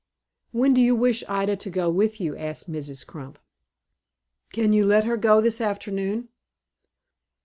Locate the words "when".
0.51-0.73